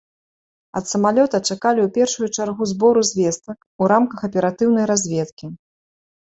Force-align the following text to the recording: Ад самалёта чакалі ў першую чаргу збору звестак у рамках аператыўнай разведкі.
Ад 0.79 0.85
самалёта 0.93 1.35
чакалі 1.49 1.81
ў 1.83 1.89
першую 1.97 2.27
чаргу 2.37 2.63
збору 2.71 3.01
звестак 3.11 3.57
у 3.85 3.91
рамках 3.93 4.19
аператыўнай 4.31 4.85
разведкі. 4.95 5.45